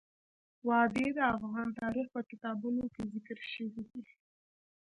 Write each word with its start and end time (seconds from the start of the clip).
وادي 0.67 1.07
د 1.17 1.19
افغان 1.35 1.67
تاریخ 1.81 2.05
په 2.15 2.21
کتابونو 2.29 2.83
کې 2.93 3.03
ذکر 3.13 3.37
شوی 3.51 3.83
دي. 3.93 4.01